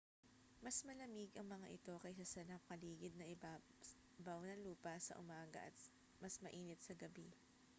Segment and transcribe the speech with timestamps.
[0.65, 5.77] mas malamig ang mga ito kaysa sa nakapaligid na ibabaw ng lupa sa umaga at
[6.25, 7.27] mas mainit sa gabi